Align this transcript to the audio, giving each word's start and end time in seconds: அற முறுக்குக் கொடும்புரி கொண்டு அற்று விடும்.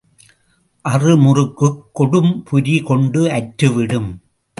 அற 0.85 1.15
முறுக்குக் 1.15 1.99
கொடும்புரி 1.99 2.83
கொண்டு 2.83 3.31
அற்று 3.31 3.73
விடும். 3.73 4.09